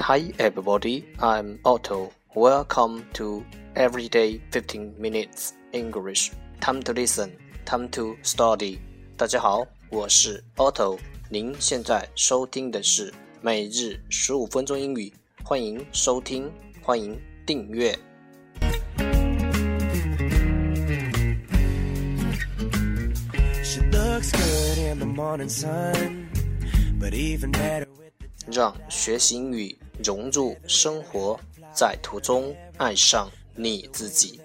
[0.00, 2.12] Hi everybody, I'm Otto.
[2.34, 3.42] Welcome to
[3.74, 6.32] Everyday 15 Minutes English.
[6.60, 7.30] Time to listen,
[7.64, 8.80] time to study.
[9.16, 10.98] 大家好，我是 Otto。
[11.30, 13.10] 您现在收听的是
[13.40, 15.10] 每日十五分钟英语，
[15.42, 16.52] 欢迎收听，
[16.82, 17.98] 欢迎订阅。
[28.50, 31.38] 让学习英语融入生活，
[31.74, 34.40] 在途中爱上你自己。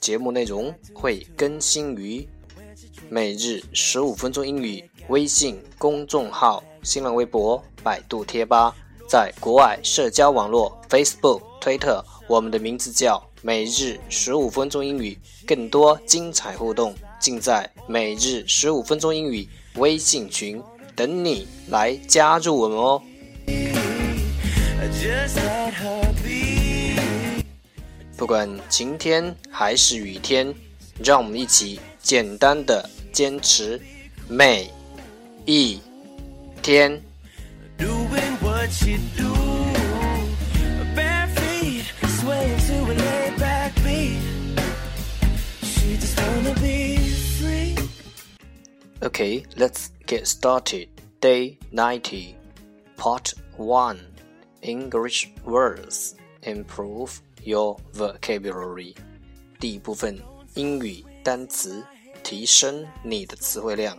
[0.00, 2.26] 节目内容会更新于
[3.10, 8.74] 每日十五分钟英语微信公众号、新浪微博、百度贴吧，
[9.06, 15.18] 在国外社交网络 Facebook、推特，我们的名字叫每日十五分钟英语。
[15.46, 20.58] 更多精彩互动尽在每日十五分钟英语微信群，
[20.96, 23.02] 等你来加入我们哦。
[28.16, 30.54] 不管晴天还是雨天，
[31.04, 33.78] 让我们一起简单的坚持
[34.26, 34.70] 每
[35.44, 35.78] 一
[36.62, 36.98] 天。
[49.11, 50.89] Okay, let's get started.
[51.19, 52.35] Day 90,
[52.95, 53.99] Part 1
[54.61, 58.95] English Words Improve Your Vocabulary.
[59.59, 60.19] 第一部分
[60.55, 61.83] 英语单词，
[62.23, 63.97] 提升你的词汇量。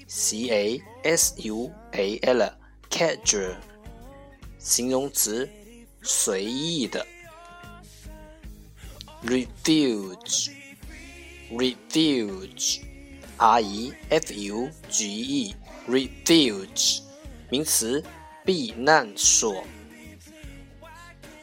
[0.07, 2.53] c a s u a l,
[2.91, 3.55] casual，
[4.59, 5.49] 形容词，
[6.03, 7.05] 随意的。
[9.23, 10.51] refuge,
[11.49, 12.81] refuge,
[13.37, 15.55] r e f u g e,
[15.87, 17.01] refuge，
[17.49, 18.03] 名词，
[18.45, 19.63] 避难所。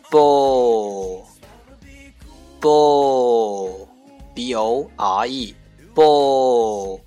[0.08, 1.24] bore,
[2.60, 3.88] bore,
[4.34, 5.56] b o r e。
[5.94, 7.00] Bo，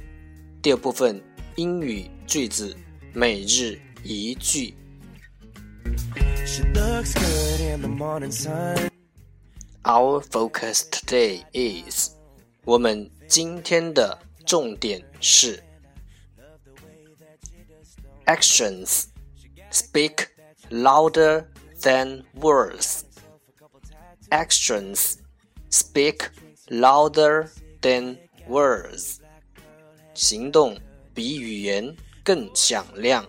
[0.62, 1.22] 第二部分
[1.56, 2.76] 英语句子
[3.12, 4.74] 每日一句。
[9.84, 12.10] Our focus today is
[12.64, 15.62] 我们今天的重点是
[18.26, 19.04] actions
[19.70, 20.28] speak
[20.70, 21.46] louder
[21.80, 23.04] than words。
[24.30, 25.18] Actions
[25.70, 26.30] speak
[26.68, 27.48] louder
[27.80, 28.16] than
[28.48, 29.20] words.
[30.14, 30.78] 行动
[31.14, 31.94] 比语言
[32.24, 33.24] 更响亮。